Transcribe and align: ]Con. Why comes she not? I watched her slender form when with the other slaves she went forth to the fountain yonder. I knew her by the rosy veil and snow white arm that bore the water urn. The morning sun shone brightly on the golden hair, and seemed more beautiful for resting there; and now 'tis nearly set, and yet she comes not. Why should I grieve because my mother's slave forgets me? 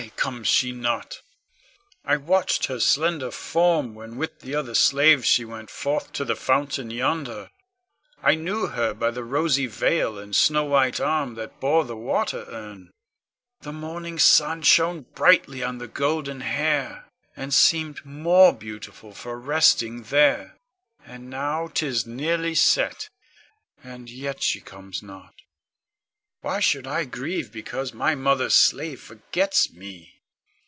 ]Con. 0.21 0.33
Why 0.33 0.37
comes 0.37 0.47
she 0.47 0.71
not? 0.71 1.21
I 2.05 2.17
watched 2.17 2.65
her 2.65 2.79
slender 2.79 3.29
form 3.29 3.93
when 3.93 4.17
with 4.17 4.39
the 4.39 4.55
other 4.55 4.73
slaves 4.73 5.27
she 5.27 5.45
went 5.45 5.69
forth 5.69 6.11
to 6.13 6.25
the 6.25 6.35
fountain 6.35 6.89
yonder. 6.89 7.51
I 8.21 8.33
knew 8.33 8.67
her 8.67 8.95
by 8.95 9.11
the 9.11 9.23
rosy 9.23 9.67
veil 9.67 10.17
and 10.17 10.35
snow 10.35 10.63
white 10.63 10.99
arm 10.99 11.35
that 11.35 11.59
bore 11.59 11.85
the 11.85 11.95
water 11.97 12.45
urn. 12.49 12.91
The 13.61 13.73
morning 13.73 14.17
sun 14.17 14.63
shone 14.63 15.01
brightly 15.13 15.61
on 15.61 15.77
the 15.77 15.87
golden 15.87 16.41
hair, 16.41 17.05
and 17.35 17.53
seemed 17.53 18.03
more 18.03 18.53
beautiful 18.53 19.13
for 19.13 19.39
resting 19.39 20.03
there; 20.03 20.55
and 21.05 21.29
now 21.29 21.67
'tis 21.67 22.07
nearly 22.07 22.55
set, 22.55 23.09
and 23.83 24.09
yet 24.09 24.41
she 24.41 24.61
comes 24.61 25.03
not. 25.03 25.33
Why 26.43 26.59
should 26.59 26.87
I 26.87 27.05
grieve 27.05 27.51
because 27.51 27.93
my 27.93 28.15
mother's 28.15 28.55
slave 28.55 28.99
forgets 28.99 29.71
me? 29.71 30.15